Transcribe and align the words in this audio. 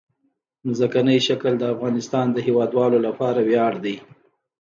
ځمکنی 0.77 1.17
شکل 1.27 1.53
د 1.59 1.63
افغانستان 1.73 2.25
د 2.31 2.37
هیوادوالو 2.47 2.97
لپاره 3.07 3.39
ویاړ 3.49 3.73
دی. 3.83 3.95